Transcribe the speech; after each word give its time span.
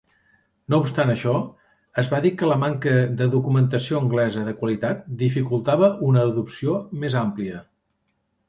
No 0.73 0.77
obstant 0.83 1.11
això, 1.13 1.33
es 2.03 2.09
va 2.13 2.21
dir 2.23 2.31
que 2.39 2.49
la 2.51 2.57
manca 2.63 2.95
de 3.21 3.27
documentació 3.35 3.99
anglesa 4.01 4.47
de 4.49 4.57
qualitat 4.63 5.07
dificultava 5.23 5.91
una 6.09 6.25
adopció 6.31 6.81
més 7.05 7.19
àmplia. 7.25 7.63